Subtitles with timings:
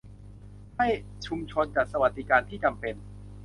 [0.75, 0.87] ให้
[1.25, 2.95] ชุมชนจัดสวัสดิการที่จำเป็น